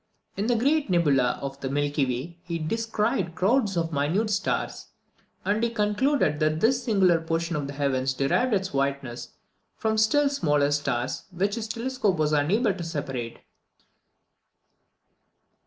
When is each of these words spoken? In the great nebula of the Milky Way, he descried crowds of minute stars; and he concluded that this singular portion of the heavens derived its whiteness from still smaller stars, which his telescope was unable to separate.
In 0.35 0.47
the 0.47 0.55
great 0.55 0.89
nebula 0.89 1.37
of 1.43 1.59
the 1.61 1.69
Milky 1.69 2.07
Way, 2.07 2.39
he 2.41 2.57
descried 2.57 3.35
crowds 3.35 3.77
of 3.77 3.93
minute 3.93 4.31
stars; 4.31 4.87
and 5.45 5.61
he 5.63 5.69
concluded 5.69 6.39
that 6.39 6.59
this 6.59 6.83
singular 6.85 7.21
portion 7.21 7.55
of 7.55 7.67
the 7.67 7.73
heavens 7.73 8.15
derived 8.15 8.51
its 8.55 8.73
whiteness 8.73 9.35
from 9.75 9.99
still 9.99 10.27
smaller 10.27 10.71
stars, 10.71 11.25
which 11.29 11.53
his 11.53 11.67
telescope 11.67 12.17
was 12.17 12.33
unable 12.33 12.73
to 12.73 12.83
separate. 12.83 13.41